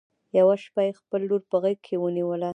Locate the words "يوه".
0.37-0.55